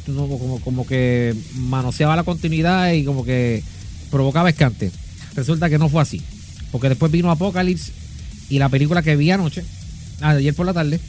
como 0.63 0.85
que 0.85 1.35
manoseaba 1.55 2.15
la 2.15 2.23
continuidad 2.23 2.91
y 2.91 3.03
como 3.03 3.25
que 3.25 3.63
provocaba 4.11 4.51
escante. 4.51 4.91
Resulta 5.35 5.67
que 5.67 5.79
no 5.79 5.89
fue 5.89 6.01
así. 6.01 6.21
Porque 6.71 6.89
después 6.89 7.11
vino 7.11 7.31
Apocalypse 7.31 7.91
y 8.49 8.59
la 8.59 8.69
película 8.69 9.01
que 9.01 9.15
vi 9.15 9.31
anoche, 9.31 9.63
ah, 10.21 10.31
ayer 10.31 10.53
por 10.53 10.67
la 10.67 10.73
tarde, 10.73 10.99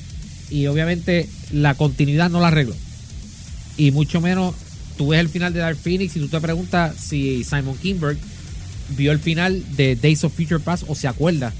y 0.51 0.67
obviamente 0.67 1.29
la 1.53 1.75
continuidad 1.75 2.31
no 2.31 2.41
la 2.41 2.49
arregló. 2.49 2.75
Y 3.77 3.91
mucho 3.91 4.23
menos 4.23 4.55
tú 4.97 5.09
ves 5.09 5.21
el 5.21 5.29
final 5.29 5.53
de 5.53 5.61
Dark 5.61 5.77
Phoenix 5.77 6.17
y 6.17 6.21
tú 6.21 6.29
te 6.29 6.41
preguntas 6.41 6.97
si 6.97 7.45
Simon 7.45 7.77
Kinberg 7.77 8.17
vio 8.97 9.13
el 9.13 9.19
final 9.19 9.63
de 9.77 9.97
Days 9.97 10.25
of 10.25 10.33
Future 10.35 10.61
Past 10.61 10.85
o 10.89 10.95
se 10.95 11.09
acuerda 11.09 11.53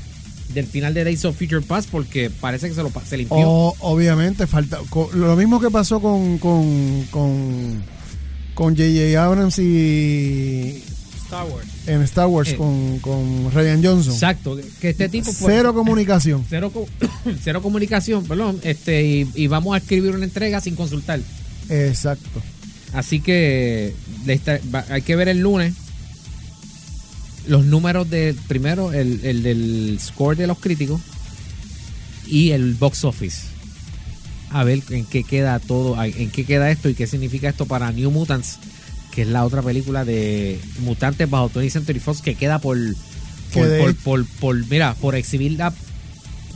del 0.55 0.67
final 0.67 0.95
de 0.95 1.05
Days 1.05 1.25
of 1.25 1.37
Future 1.37 1.61
Past 1.61 1.91
porque 1.91 2.31
parece 2.31 2.69
que 2.69 2.75
se 2.75 2.83
lo 2.83 2.91
se 3.07 3.17
limpió. 3.19 3.37
O- 3.39 3.77
obviamente, 3.81 4.47
falta. 4.47 4.79
lo 5.15 5.37
mismo 5.37 5.61
que 5.61 5.71
pasó 5.71 6.01
con. 6.01 6.39
con. 6.39 7.05
con. 7.11 7.83
con 8.55 8.75
J.J. 8.77 9.23
Abrams 9.23 9.59
y. 9.59 10.83
Star 11.25 11.45
Wars. 11.45 11.67
en 11.87 12.01
Star 12.03 12.27
Wars 12.27 12.49
Eh. 12.49 12.57
con, 12.57 12.99
con 13.01 13.53
Ryan 13.53 13.85
Johnson. 13.85 14.15
Exacto, 14.15 14.59
que 14.81 14.89
este 14.89 15.11
tipo 15.11 15.27
pues, 15.27 15.37
Cero 15.45 15.75
comunicación. 15.75 16.43
cero, 16.49 16.73
cero 17.45 17.61
comunicación, 17.61 18.25
perdón, 18.25 18.59
este 18.65 19.05
y, 19.05 19.31
y 19.35 19.47
vamos 19.47 19.75
a 19.75 19.79
escribir 19.79 20.15
una 20.15 20.25
entrega 20.25 20.63
sin 20.63 20.75
consultar. 20.75 21.21
Exacto. 21.69 22.41
Así 22.95 23.21
que 23.21 23.95
hay 24.89 25.03
que 25.03 25.17
ver 25.17 25.29
el 25.29 25.41
lunes 25.41 25.75
los 27.49 27.65
números 27.65 28.09
del 28.09 28.35
primero, 28.37 28.93
el, 28.93 29.25
el 29.25 29.43
del 29.43 29.99
score 30.01 30.37
de 30.37 30.47
los 30.47 30.59
críticos 30.59 31.01
y 32.27 32.51
el 32.51 32.75
box 32.75 33.05
office. 33.05 33.43
A 34.51 34.65
ver 34.65 34.83
en 34.91 35.05
qué 35.05 35.25
queda 35.25 35.59
todo, 35.59 36.03
en 36.03 36.31
qué 36.31 36.45
queda 36.45 36.71
esto 36.71 36.89
y 36.89 36.95
qué 36.95 37.07
significa 37.07 37.49
esto 37.51 37.67
para 37.67 37.91
New 37.93 38.11
Mutants, 38.11 38.59
que 39.15 39.23
es 39.23 39.29
la 39.29 39.45
otra 39.45 39.61
película 39.63 40.05
de 40.05 40.59
mutantes 40.81 41.29
bajo 41.29 41.49
Tony 41.51 41.69
Century 41.71 42.01
Fox 42.01 42.23
que 42.23 42.35
queda 42.35 42.59
por 42.59 42.79
por, 43.53 43.67
de- 43.67 43.79
por, 43.81 43.95
por- 43.97 44.27
por- 44.41 44.67
mira, 44.69 44.95
por 44.95 45.15
exhibirla 45.17 45.73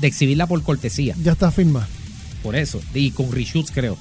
de 0.01 0.07
exhibirla 0.07 0.47
por 0.47 0.63
cortesía, 0.63 1.15
Ya 1.23 1.33
está 1.33 1.51
firma. 1.51 1.87
por 2.43 2.57
eso, 2.57 2.81
y 2.95 3.11
con 3.13 3.31
reshoots 3.31 3.71
creo. 3.71 3.97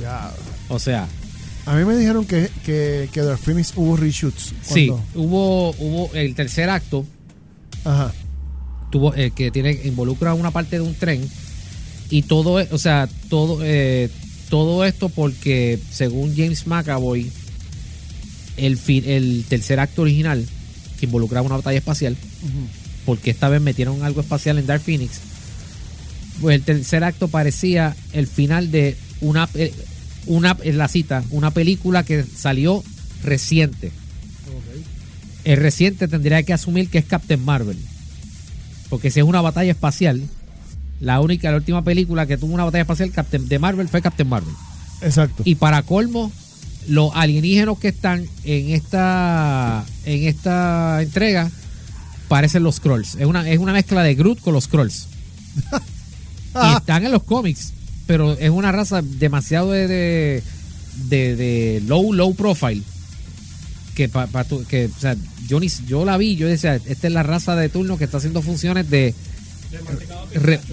Ya. 0.00 0.30
O 0.68 0.78
sea, 0.78 1.08
A 1.68 1.76
mí 1.76 1.84
me 1.84 1.96
dijeron 1.96 2.24
que, 2.24 2.48
que, 2.64 3.10
que 3.12 3.20
Dark 3.20 3.38
Phoenix 3.38 3.72
hubo 3.76 3.94
reshoots. 3.96 4.54
Sí, 4.62 4.90
hubo, 5.14 5.70
hubo 5.78 6.10
el 6.14 6.34
tercer 6.34 6.70
acto, 6.70 7.04
Ajá. 7.84 8.12
tuvo 8.90 9.14
eh, 9.14 9.32
que 9.34 9.50
tiene 9.50 9.78
involucra 9.84 10.32
una 10.32 10.50
parte 10.50 10.76
de 10.76 10.82
un 10.82 10.94
tren 10.94 11.28
y 12.08 12.22
todo, 12.22 12.58
e- 12.58 12.68
o 12.72 12.78
sea, 12.78 13.06
todo, 13.28 13.58
eh, 13.62 14.08
todo 14.48 14.82
esto 14.86 15.10
porque 15.10 15.78
según 15.92 16.34
James 16.34 16.66
McAvoy, 16.66 17.30
el 18.56 18.78
fin, 18.78 19.04
el 19.06 19.44
tercer 19.46 19.78
acto 19.78 20.02
original 20.02 20.46
que 20.98 21.04
involucraba 21.04 21.46
una 21.46 21.56
batalla 21.56 21.78
espacial, 21.78 22.16
porque 23.04 23.30
esta 23.30 23.50
vez 23.50 23.60
metieron 23.60 24.02
algo 24.04 24.22
espacial 24.22 24.56
en 24.58 24.66
Dark 24.66 24.80
Phoenix, 24.82 25.20
pues 26.40 26.56
el 26.56 26.62
tercer 26.62 27.04
acto 27.04 27.28
parecía 27.28 27.94
el 28.14 28.26
final 28.26 28.70
de 28.70 28.96
una, 29.20 29.46
pe- 29.46 29.74
una 30.26 30.56
en 30.62 30.78
la 30.78 30.88
cita, 30.88 31.24
una 31.30 31.50
película 31.50 32.02
que 32.02 32.24
salió 32.24 32.82
reciente. 33.22 33.92
El 35.44 35.58
reciente 35.58 36.08
tendría 36.08 36.42
que 36.42 36.52
asumir 36.52 36.90
que 36.90 36.98
es 36.98 37.04
Captain 37.04 37.42
Marvel. 37.42 37.78
Porque 38.90 39.10
si 39.10 39.20
es 39.20 39.26
una 39.26 39.40
batalla 39.40 39.70
espacial, 39.70 40.22
la 41.00 41.20
única, 41.20 41.50
la 41.50 41.56
última 41.56 41.82
película 41.82 42.26
que 42.26 42.36
tuvo 42.36 42.54
una 42.54 42.64
batalla 42.64 42.82
espacial 42.82 43.10
Captain, 43.12 43.48
de 43.48 43.58
Marvel 43.58 43.88
fue 43.88 44.02
Captain 44.02 44.28
Marvel. 44.28 44.54
Exacto. 45.00 45.42
Y 45.44 45.54
para 45.54 45.82
colmo, 45.82 46.32
los 46.88 47.12
alienígenas 47.14 47.78
que 47.78 47.88
están 47.88 48.26
en 48.44 48.70
esta 48.70 49.84
en 50.04 50.26
esta 50.26 51.02
entrega 51.02 51.50
parecen 52.28 52.62
los 52.62 52.76
Scrolls. 52.76 53.14
Es 53.16 53.26
una, 53.26 53.48
es 53.48 53.58
una 53.58 53.72
mezcla 53.72 54.02
de 54.02 54.14
Groot 54.14 54.40
con 54.40 54.54
los 54.54 54.64
Scrolls. 54.64 55.06
y 56.54 56.76
están 56.76 57.04
en 57.04 57.12
los 57.12 57.22
cómics, 57.22 57.72
pero 58.08 58.32
es 58.36 58.50
una 58.50 58.72
raza 58.72 59.00
demasiado 59.02 59.70
de, 59.70 60.42
de, 61.08 61.82
low, 61.86 62.12
low 62.12 62.34
profile. 62.34 62.82
Que, 63.94 64.08
pa- 64.08 64.26
pa 64.26 64.42
tu- 64.44 64.64
que 64.64 64.86
o 64.86 65.00
sea, 65.00 65.14
yo, 65.46 65.60
ni, 65.60 65.68
yo 65.86 66.04
la 66.04 66.16
vi, 66.16 66.34
yo 66.36 66.48
decía, 66.48 66.74
esta 66.76 67.06
es 67.06 67.12
la 67.12 67.22
raza 67.22 67.54
de 67.54 67.68
turno 67.68 67.98
que 67.98 68.04
está 68.04 68.16
haciendo 68.18 68.42
funciones 68.42 68.88
de, 68.90 69.14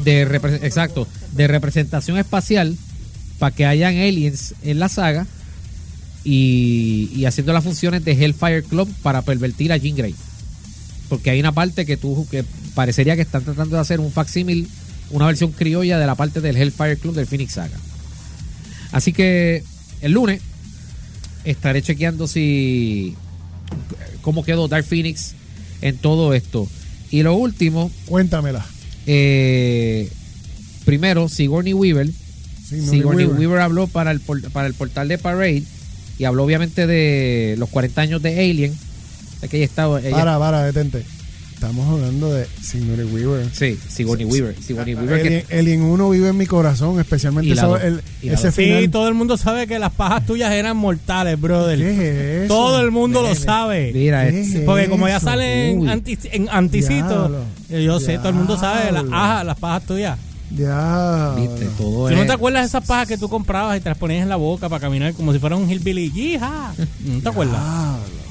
de 0.03 0.21
exacto, 0.63 1.07
de 1.33 1.47
representación 1.47 2.17
espacial 2.17 2.77
para 3.39 3.55
que 3.55 3.65
hayan 3.65 3.97
aliens 3.97 4.53
en 4.63 4.79
la 4.79 4.89
saga 4.89 5.25
y, 6.23 7.09
y 7.15 7.25
haciendo 7.25 7.51
las 7.53 7.63
funciones 7.63 8.05
de 8.05 8.11
Hellfire 8.13 8.63
Club 8.63 8.89
para 9.01 9.21
pervertir 9.23 9.71
a 9.73 9.77
Jean 9.77 9.95
Grey. 9.95 10.15
Porque 11.09 11.29
hay 11.31 11.39
una 11.39 11.51
parte 11.51 11.85
que 11.85 11.97
tú 11.97 12.27
que 12.31 12.43
parecería 12.73 13.15
que 13.15 13.21
están 13.23 13.43
tratando 13.43 13.75
de 13.75 13.81
hacer 13.81 13.99
un 13.99 14.11
facsímil, 14.11 14.67
una 15.11 15.27
versión 15.27 15.51
criolla 15.51 15.99
de 15.99 16.05
la 16.07 16.15
parte 16.15 16.41
del 16.41 16.57
Hellfire 16.57 16.97
Club 16.97 17.15
del 17.15 17.27
Phoenix 17.27 17.53
Saga. 17.53 17.77
Así 18.91 19.13
que 19.13 19.63
el 20.01 20.11
lunes 20.13 20.41
estaré 21.43 21.81
chequeando 21.81 22.27
si 22.27 23.15
cómo 24.21 24.43
quedó 24.43 24.67
Dark 24.67 24.85
Phoenix 24.85 25.33
en 25.81 25.97
todo 25.97 26.33
esto. 26.33 26.67
Y 27.11 27.23
lo 27.23 27.35
último, 27.35 27.91
cuéntamela. 28.07 28.65
eh, 29.05 30.09
primero, 30.85 31.29
Sigourney 31.29 31.73
Weaver. 31.73 32.07
Sigourney 32.67 32.89
Sigourney 32.89 33.25
Weaver. 33.25 33.39
Weaver 33.39 33.59
habló 33.61 33.87
para 33.87 34.11
el, 34.11 34.19
para 34.21 34.67
el 34.67 34.73
portal 34.73 35.07
de 35.07 35.17
Parade 35.17 35.63
y 36.17 36.23
habló 36.23 36.43
obviamente 36.43 36.87
de 36.87 37.55
los 37.57 37.69
40 37.69 38.01
años 38.01 38.21
de 38.21 38.39
Alien. 38.39 38.73
De 39.41 39.49
que 39.49 39.57
ella 39.57 39.65
estaba. 39.65 39.99
ella- 39.99 40.11
Para, 40.11 40.39
para, 40.39 40.63
detente. 40.63 41.03
Estamos 41.67 41.93
hablando 41.93 42.31
de 42.31 42.45
Sigourney 42.61 43.05
Weaver. 43.05 43.49
sí, 43.51 43.79
Sigourney 43.89 44.25
Weaver. 44.25 44.55
Sigourney 44.61 44.93
Weaver 44.93 45.21
que- 45.21 45.27
Alien, 45.49 45.59
Alien 45.59 45.81
1 45.81 46.09
vive 46.11 46.29
en 46.29 46.37
mi 46.37 46.45
corazón, 46.45 46.99
especialmente 46.99 47.51
el- 47.51 47.57
ese 47.57 47.65
dos. 48.47 48.55
Sí, 48.55 48.63
final. 48.65 48.91
todo 48.91 49.07
el 49.07 49.15
mundo 49.15 49.35
sabe 49.35 49.65
que 49.65 49.79
las 49.79 49.91
pajas 49.91 50.25
tuyas 50.27 50.51
eran 50.53 50.77
mortales, 50.77 51.41
brother. 51.41 51.79
¿Qué 51.79 51.91
es 51.91 52.43
eso? 52.45 52.53
Todo 52.53 52.81
el 52.81 52.91
mundo 52.91 53.23
lo 53.23 53.33
sabe. 53.33 53.91
Mira, 53.93 54.29
¿Qué 54.29 54.41
este- 54.41 54.59
es 54.59 54.65
Porque 54.65 54.89
como 54.89 55.07
ya 55.07 55.19
sale 55.19 55.71
en, 55.71 55.89
anti, 55.89 56.17
en 56.31 56.49
anticito, 56.51 57.07
Diablo. 57.29 57.39
eh, 57.71 57.83
yo 57.83 57.99
sé, 57.99 58.17
todo 58.19 58.29
el 58.29 58.35
mundo 58.35 58.59
sabe 58.59 58.91
las, 58.91 59.03
las 59.43 59.57
pajas 59.57 59.83
tuyas. 59.87 60.19
Ya. 60.55 61.33
viste, 61.35 61.65
todo 61.79 62.07
¿Tú 62.07 62.13
es- 62.13 62.15
no 62.17 62.25
te 62.27 62.31
acuerdas 62.31 62.61
de 62.61 62.67
esas 62.67 62.85
pajas 62.87 63.07
que 63.07 63.17
tú 63.17 63.27
comprabas 63.27 63.75
y 63.77 63.81
te 63.81 63.89
las 63.89 63.97
ponías 63.97 64.21
en 64.21 64.29
la 64.29 64.35
boca 64.35 64.69
para 64.69 64.79
caminar 64.79 65.13
como 65.13 65.33
si 65.33 65.39
fuera 65.39 65.55
un 65.55 65.67
hillbilly? 65.69 66.11
¡Hija! 66.15 66.73
¿No 67.03 67.19
te 67.21 67.29
acuerdas? 67.29 67.59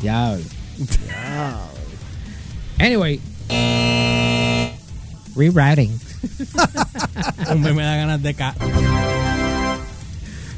Diablo. 0.01 0.45
Diablo. 0.79 1.74
Anyway. 2.79 3.21
Rewriting. 5.37 5.99
Hombre, 7.51 7.73
me 7.73 7.83
da 7.83 7.97
ganas 7.97 8.23
de 8.23 8.35
ca... 8.35 8.55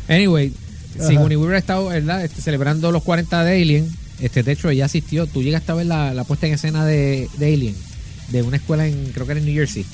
Anyway. 0.08 0.52
Sigourney 0.98 1.36
Weaver 1.36 1.56
ha 1.56 1.58
estado 1.58 1.86
¿verdad? 1.88 2.24
Este, 2.24 2.40
celebrando 2.40 2.90
los 2.92 3.02
40 3.02 3.44
de 3.44 3.60
Alien. 3.62 3.90
Este, 4.20 4.42
de 4.42 4.52
hecho, 4.52 4.70
ella 4.70 4.86
asistió. 4.86 5.26
Tú 5.26 5.42
llegaste 5.42 5.72
a 5.72 5.74
ver 5.74 5.86
la, 5.86 6.14
la 6.14 6.24
puesta 6.24 6.46
en 6.46 6.54
escena 6.54 6.84
de, 6.86 7.28
de 7.38 7.52
Alien. 7.54 7.74
De 8.28 8.42
una 8.42 8.56
escuela 8.56 8.86
en, 8.86 9.12
creo 9.12 9.26
que 9.26 9.32
era 9.32 9.40
en 9.40 9.46
New 9.46 9.54
Jersey. 9.54 9.84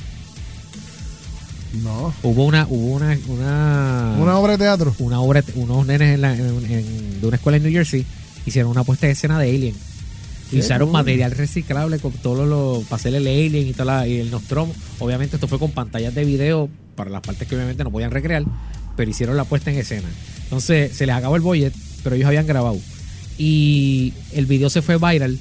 No. 1.82 2.14
Hubo 2.22 2.44
una, 2.44 2.66
hubo 2.68 2.94
una, 2.96 3.18
una, 3.28 4.14
Una 4.18 4.38
obra 4.38 4.52
de 4.52 4.58
teatro. 4.58 4.94
una 4.98 5.20
obra, 5.20 5.42
unos 5.54 5.86
nenes 5.86 6.14
en 6.14 6.20
la- 6.20 6.34
en- 6.36 6.70
en- 6.70 7.20
de 7.20 7.26
una 7.26 7.36
escuela 7.36 7.56
en 7.56 7.62
New 7.64 7.72
Jersey 7.72 8.04
hicieron 8.46 8.70
una 8.70 8.84
puesta 8.84 9.06
en 9.06 9.12
escena 9.12 9.38
de 9.38 9.48
Alien. 9.50 9.74
Y 10.52 10.58
usaron 10.60 10.88
cool. 10.88 10.92
material 10.98 11.30
reciclable 11.32 11.98
con 11.98 12.12
todo 12.12 12.44
lo, 12.46 12.82
para 12.88 12.96
hacer 13.00 13.14
el 13.14 13.26
Alien 13.26 13.68
y, 13.68 13.72
toda 13.72 13.84
la- 14.00 14.08
y 14.08 14.18
el 14.18 14.30
Nostromo. 14.30 14.74
Obviamente 14.98 15.36
esto 15.36 15.48
fue 15.48 15.58
con 15.58 15.70
pantallas 15.70 16.14
de 16.14 16.24
video 16.24 16.68
para 16.94 17.10
las 17.10 17.22
partes 17.22 17.48
que 17.48 17.54
obviamente 17.56 17.82
no 17.84 17.90
podían 17.90 18.10
recrear, 18.10 18.44
pero 18.96 19.10
hicieron 19.10 19.36
la 19.36 19.44
puesta 19.44 19.70
en 19.70 19.78
escena. 19.78 20.08
Entonces 20.44 20.94
se 20.94 21.06
les 21.06 21.14
acabó 21.16 21.36
el 21.36 21.42
budget, 21.42 21.72
pero 22.04 22.14
ellos 22.16 22.26
habían 22.28 22.46
grabado. 22.46 22.78
Y 23.38 24.12
el 24.32 24.46
video 24.46 24.68
se 24.70 24.82
fue 24.82 24.98
viral 24.98 25.38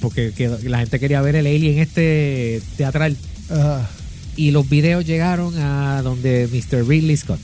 porque 0.00 0.32
que 0.32 0.48
la 0.68 0.78
gente 0.78 1.00
quería 1.00 1.20
ver 1.22 1.34
el 1.36 1.46
Alien 1.46 1.78
este 1.78 2.62
teatral. 2.76 3.16
Ajá. 3.50 3.88
Y 4.36 4.50
los 4.50 4.68
videos 4.68 5.04
llegaron 5.06 5.56
a 5.58 6.02
donde 6.02 6.48
Mr. 6.52 6.86
Ridley 6.86 7.16
Scott. 7.16 7.40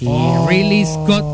Y 0.00 0.06
Oh. 0.06 0.46
Ridley 0.48 0.84
Scott 0.84 1.24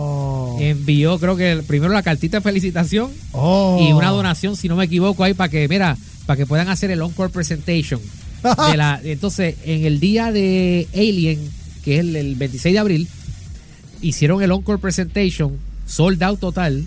envió, 0.61 1.19
creo 1.19 1.37
que 1.37 1.63
primero 1.67 1.93
la 1.93 2.03
cartita 2.03 2.39
de 2.39 2.43
felicitación 2.43 3.11
Oh. 3.33 3.79
y 3.81 3.93
una 3.93 4.11
donación, 4.11 4.57
si 4.57 4.69
no 4.69 4.77
me 4.77 4.85
equivoco, 4.85 5.25
ahí 5.25 5.35
para 5.35 5.49
que, 5.51 5.69
mira, 5.69 5.97
para 6.27 6.37
que 6.37 6.47
puedan 6.47 6.69
hacer 6.69 6.91
el 6.91 7.01
encore 7.03 7.31
presentation. 7.31 8.01
De 8.71 8.77
la, 8.77 9.01
entonces, 9.05 9.57
en 9.65 9.85
el 9.85 10.01
día 10.01 10.31
de 10.33 10.87
Alien, 10.95 11.39
que 11.85 11.95
es 11.95 12.01
el, 12.01 12.17
el 12.17 12.35
26 12.37 12.73
de 12.73 12.79
abril, 12.79 13.09
hicieron 14.03 14.43
el 14.43 14.51
encore 14.53 14.79
presentation, 14.79 15.57
sold 15.87 16.23
out 16.23 16.41
total. 16.41 16.85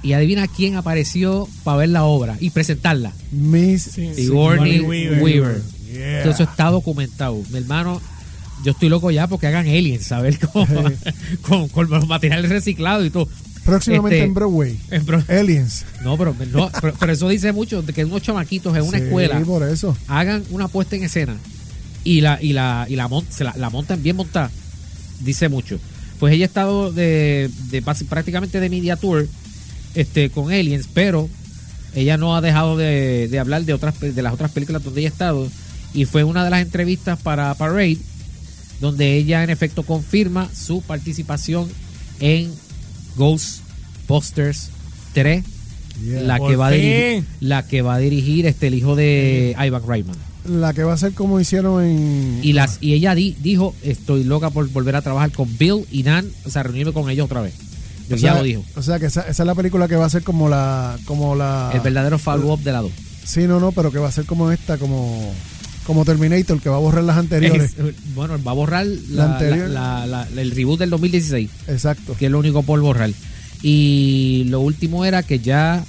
Y 0.00 0.12
adivina 0.12 0.46
quién 0.46 0.76
apareció 0.76 1.48
para 1.64 1.78
ver 1.78 1.88
la 1.88 2.04
obra 2.04 2.36
y 2.38 2.50
presentarla. 2.50 3.12
Miss 3.32 3.82
Sigourney 3.94 4.78
Weaver. 4.80 5.60
Yeah. 5.92 6.22
Eso 6.30 6.44
está 6.44 6.70
documentado. 6.70 7.42
Mi 7.50 7.58
hermano, 7.58 8.00
yo 8.64 8.72
estoy 8.72 8.88
loco 8.88 9.10
ya 9.10 9.26
porque 9.26 9.46
hagan 9.46 9.66
aliens, 9.66 10.10
a 10.12 10.20
ver 10.20 10.38
cómo, 10.38 10.66
con, 11.42 11.68
con 11.68 11.88
los 11.90 12.06
materiales 12.06 12.50
reciclados 12.50 13.06
y 13.06 13.10
todo. 13.10 13.28
Próximamente 13.64 14.16
Este, 14.16 14.26
en 14.26 14.34
Broadway. 14.34 14.78
En 14.90 15.04
pro- 15.04 15.22
Aliens. 15.28 15.84
no, 16.02 16.16
pero, 16.16 16.34
no, 16.52 16.70
pero, 16.80 16.94
pero 16.98 17.12
eso 17.12 17.28
dice 17.28 17.52
mucho 17.52 17.82
de 17.82 17.92
que 17.92 18.04
unos 18.04 18.22
chamaquitos 18.22 18.74
en 18.76 18.82
una 18.82 18.98
Sí, 18.98 19.04
escuela 19.04 19.38
por 19.40 19.62
eso. 19.62 19.96
hagan 20.06 20.42
una 20.50 20.68
puesta 20.68 20.96
en 20.96 21.04
escena 21.04 21.36
y 22.04 22.20
la 22.22 22.38
y 22.40 22.52
la 22.54 22.86
y 22.88 22.96
la, 22.96 23.08
se 23.28 23.44
la, 23.44 23.54
la 23.56 23.68
montan 23.70 24.02
bien 24.02 24.16
montada 24.16 24.50
dice 25.20 25.48
mucho 25.48 25.78
pues 26.18 26.32
ella 26.32 26.44
ha 26.44 26.46
estado 26.46 26.92
de, 26.92 27.50
de 27.70 27.82
prácticamente 28.08 28.58
de 28.60 28.70
media 28.70 28.96
tour 28.96 29.26
este, 29.94 30.30
con 30.30 30.50
Aliens, 30.50 30.88
pero 30.94 31.28
ella 31.94 32.16
no 32.16 32.34
ha 32.36 32.40
dejado 32.40 32.76
de, 32.76 33.28
de 33.28 33.38
hablar 33.38 33.64
de 33.64 33.74
otras 33.74 33.98
de 34.00 34.22
las 34.22 34.32
otras 34.32 34.50
películas 34.52 34.82
donde 34.82 35.00
ella 35.00 35.10
ha 35.10 35.12
estado 35.12 35.48
y 35.92 36.06
fue 36.06 36.24
una 36.24 36.42
de 36.44 36.50
las 36.50 36.62
entrevistas 36.62 37.18
para 37.20 37.52
Parade 37.54 37.98
donde 38.80 39.16
ella 39.16 39.42
en 39.44 39.50
efecto 39.50 39.82
confirma 39.82 40.48
su 40.54 40.82
participación 40.82 41.68
en 42.20 42.50
Ghostbusters 43.16 44.70
3 45.14 45.44
Yeah. 46.00 46.20
la 46.22 46.38
que 46.38 46.54
va 46.54 46.68
a 46.68 46.70
dirigir 46.70 47.24
la 47.40 47.66
que 47.66 47.82
va 47.82 47.94
a 47.96 47.98
dirigir 47.98 48.46
este 48.46 48.68
el 48.68 48.74
hijo 48.74 48.94
de 48.94 49.56
Ivan 49.58 49.82
Reitman 49.84 50.14
La 50.46 50.72
que 50.72 50.84
va 50.84 50.92
a 50.92 50.96
ser 50.96 51.12
como 51.12 51.40
hicieron 51.40 51.82
en. 51.82 52.38
y 52.40 52.52
las 52.52 52.78
y 52.80 52.92
ella 52.92 53.16
di- 53.16 53.34
dijo 53.42 53.74
estoy 53.82 54.22
loca 54.22 54.50
por 54.50 54.68
volver 54.68 54.94
a 54.94 55.02
trabajar 55.02 55.32
con 55.32 55.58
Bill 55.58 55.86
y 55.90 56.04
Dan 56.04 56.24
o 56.44 56.50
sea 56.50 56.62
reunirme 56.62 56.92
con 56.92 57.10
ellos 57.10 57.24
otra 57.24 57.40
vez 57.40 57.54
o 58.06 58.10
ya 58.14 58.16
sea, 58.18 58.34
lo 58.36 58.44
dijo 58.44 58.64
O 58.76 58.82
sea, 58.82 59.00
que 59.00 59.06
esa, 59.06 59.22
esa 59.22 59.42
es 59.42 59.46
la 59.46 59.56
película 59.56 59.88
que 59.88 59.96
va 59.96 60.06
a 60.06 60.10
ser 60.10 60.22
como 60.22 60.48
la. 60.48 60.96
Como 61.04 61.34
la 61.34 61.72
el 61.74 61.80
verdadero 61.80 62.16
follow 62.16 62.52
up 62.52 62.60
de 62.62 62.70
la 62.70 62.80
2 62.82 62.92
Sí, 63.24 63.40
no, 63.48 63.58
no, 63.58 63.72
pero 63.72 63.90
que 63.90 63.98
va 63.98 64.06
a 64.08 64.12
ser 64.12 64.24
como 64.24 64.52
esta, 64.52 64.78
como. 64.78 65.34
Como 65.88 66.04
Terminator, 66.04 66.60
que 66.60 66.68
va 66.68 66.76
a 66.76 66.78
borrar 66.78 67.02
las 67.02 67.16
anteriores. 67.16 67.72
Es- 67.76 68.14
bueno 68.14 68.38
va 68.46 68.52
a 68.52 68.54
borrar 68.54 68.86
la- 68.86 69.26
La 69.26 69.32
anterior. 69.32 69.68
la- 69.70 70.06
la- 70.06 70.28
la- 70.32 70.40
el 70.42 70.50
reboot 70.52 70.78
del 70.78 70.90
2016 70.90 71.50
Exacto. 71.66 72.14
que 72.16 72.26
es 72.26 72.30
lo 72.30 72.38
único 72.38 72.62
por 72.62 72.78
borrar 72.80 73.10
y 73.62 74.44
lo 74.48 74.60
último 74.60 75.04
era 75.04 75.22
que 75.22 75.40
ya 75.40 75.84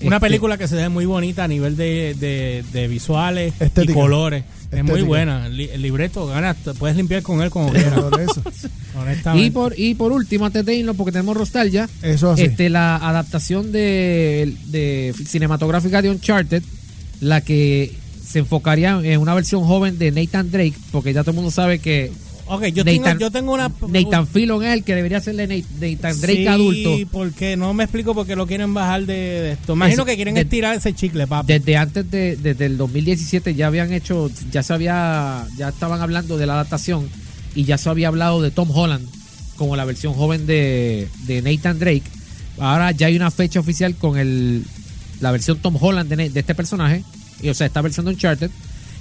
Una 0.00 0.16
este, 0.16 0.26
película 0.26 0.58
que 0.58 0.66
se 0.68 0.76
ve 0.76 0.88
muy 0.88 1.06
bonita 1.06 1.44
a 1.44 1.48
nivel 1.48 1.76
de, 1.76 2.16
de- 2.18 2.64
de 2.72 2.88
visuales 2.88 3.54
Estética. 3.60 3.92
y 3.92 3.94
colores. 3.94 4.44
Es 4.72 4.82
muy 4.82 5.02
buena. 5.02 5.46
El, 5.46 5.56
li- 5.56 5.68
el 5.72 5.82
libreto, 5.82 6.26
gana, 6.26 6.52
te 6.54 6.74
puedes 6.74 6.96
limpiar 6.96 7.22
con 7.22 7.40
él 7.42 7.50
como 7.50 7.70
quieras. 7.70 8.00
Por 8.00 8.20
eso. 8.20 8.42
honestamente. 9.00 9.46
y 9.46 9.50
por 9.50 9.78
y 9.78 9.94
por 9.94 10.10
último 10.12 10.46
antes 10.46 10.64
de 10.64 10.74
irnos 10.74 10.96
porque 10.96 11.12
tenemos 11.12 11.36
nostalgia 11.36 11.88
Eso 12.02 12.32
así. 12.32 12.42
este 12.44 12.70
la 12.70 12.96
adaptación 12.96 13.70
de, 13.70 14.52
de 14.66 15.14
cinematográfica 15.26 16.02
de 16.02 16.10
Uncharted 16.10 16.62
la 17.20 17.40
que 17.40 17.92
se 18.26 18.40
enfocaría 18.40 18.98
en 19.02 19.20
una 19.20 19.34
versión 19.34 19.64
joven 19.64 19.98
de 19.98 20.10
Nathan 20.10 20.50
Drake 20.50 20.74
porque 20.92 21.12
ya 21.12 21.20
todo 21.22 21.30
el 21.32 21.36
mundo 21.36 21.50
sabe 21.50 21.78
que 21.78 22.12
Ok, 22.46 22.66
yo, 22.74 22.84
Nathan- 22.84 23.02
tengo, 23.04 23.18
yo 23.20 23.30
tengo 23.30 23.54
una... 23.54 23.72
Nathan 23.88 24.26
Fillon 24.26 24.62
es 24.64 24.74
el 24.74 24.84
que 24.84 24.94
debería 24.94 25.18
ser 25.18 25.34
de 25.34 25.46
Nathan 25.46 26.20
Drake 26.20 26.36
sí, 26.36 26.46
adulto 26.46 26.90
porque 27.10 27.56
no 27.56 27.72
me 27.72 27.84
explico 27.84 28.12
por 28.14 28.26
qué 28.26 28.36
lo 28.36 28.46
quieren 28.46 28.74
bajar 28.74 29.06
de, 29.06 29.14
de 29.14 29.52
esto. 29.52 29.72
Imagino 29.72 30.02
Es- 30.02 30.08
que 30.08 30.16
quieren 30.16 30.34
de- 30.34 30.42
estirar 30.42 30.76
ese 30.76 30.92
chicle, 30.92 31.26
papi. 31.26 31.50
desde 31.54 31.76
antes 31.78 32.10
de 32.10 32.36
desde 32.36 32.66
el 32.66 32.76
2017 32.76 33.54
ya 33.54 33.68
habían 33.68 33.94
hecho 33.94 34.30
ya 34.52 34.62
se 34.62 34.74
había 34.74 35.46
ya 35.56 35.70
estaban 35.70 36.02
hablando 36.02 36.36
de 36.36 36.44
la 36.46 36.52
adaptación 36.52 37.08
y 37.54 37.64
ya 37.64 37.78
se 37.78 37.88
había 37.88 38.08
hablado 38.08 38.42
de 38.42 38.50
Tom 38.50 38.68
Holland 38.70 39.06
como 39.56 39.74
la 39.76 39.86
versión 39.86 40.12
joven 40.12 40.44
de, 40.46 41.08
de 41.26 41.40
Nathan 41.40 41.78
Drake 41.78 42.02
ahora 42.58 42.90
ya 42.90 43.06
hay 43.06 43.16
una 43.16 43.30
fecha 43.30 43.58
oficial 43.60 43.94
con 43.94 44.18
el 44.18 44.64
la 45.20 45.30
versión 45.30 45.56
Tom 45.60 45.76
Holland 45.80 46.10
de, 46.14 46.28
de 46.28 46.40
este 46.40 46.54
personaje 46.54 47.04
y, 47.42 47.48
o 47.48 47.54
sea 47.54 47.66
esta 47.66 47.80
versión 47.82 48.06
de 48.06 48.12
Uncharted 48.12 48.50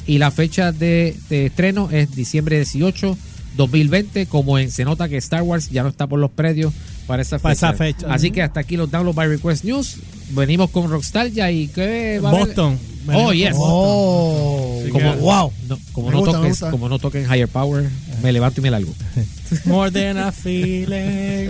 y 0.07 0.17
la 0.17 0.31
fecha 0.31 0.71
de, 0.71 1.15
de 1.29 1.45
estreno 1.47 1.89
es 1.91 2.13
diciembre 2.15 2.57
18 2.57 3.17
2020 3.55 4.25
como 4.25 4.57
en 4.59 4.71
se 4.71 4.83
nota 4.85 5.07
que 5.07 5.17
Star 5.17 5.43
Wars 5.43 5.69
ya 5.69 5.83
no 5.83 5.89
está 5.89 6.07
por 6.07 6.19
los 6.19 6.31
predios 6.31 6.73
para 7.07 7.21
esa 7.21 7.37
fecha, 7.37 7.43
Para 7.43 7.53
esa 7.53 7.73
fecha. 7.73 8.13
así 8.13 8.31
que 8.31 8.41
hasta 8.41 8.59
aquí 8.61 8.77
los 8.77 8.89
download 8.89 9.15
by 9.15 9.27
request 9.27 9.63
news 9.65 9.97
venimos 10.31 10.69
con 10.71 10.89
Rockstalgia 10.89 11.51
y 11.51 11.67
que 11.67 12.19
va 12.19 12.29
a 12.29 12.31
haber- 12.33 12.45
Boston. 12.47 12.79
Oh, 13.13 13.33
yes. 13.33 13.53
Oh, 13.57 14.72
Así 14.83 14.91
como 14.91 15.13
que- 15.13 15.19
wow 15.19 15.51
no, 15.67 15.79
como 15.91 16.11
no 16.11 16.19
gusta, 16.19 16.37
toques 16.37 16.59
como 16.59 16.89
no 16.89 16.99
toquen 16.99 17.23
higher 17.25 17.47
power 17.47 17.89
me 18.21 18.31
levanto 18.31 18.61
y 18.61 18.63
me 18.63 18.71
largo 18.71 18.93
More 19.65 19.91
than 19.91 20.17
a 20.17 20.31
feeling. 20.31 21.49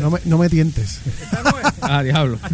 no 0.00 0.10
me, 0.10 0.20
no 0.24 0.38
me 0.38 0.48
tientes. 0.48 1.00
ah 1.80 2.02
diablo. 2.02 2.38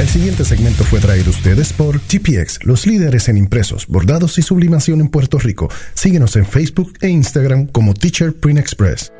El 0.00 0.08
siguiente 0.08 0.44
segmento 0.44 0.82
fue 0.84 0.98
traído 0.98 1.26
a 1.26 1.30
ustedes 1.30 1.72
por 1.72 2.00
GPX, 2.00 2.64
los 2.64 2.86
líderes 2.86 3.28
en 3.28 3.36
impresos, 3.36 3.86
bordados 3.86 4.38
y 4.38 4.42
sublimación 4.42 5.00
en 5.00 5.08
Puerto 5.08 5.38
Rico. 5.38 5.68
Síguenos 5.94 6.34
en 6.36 6.46
Facebook 6.46 6.94
e 7.00 7.08
Instagram 7.08 7.66
como 7.66 7.94
Teacher 7.94 8.34
Print 8.34 8.58
Express. 8.58 9.12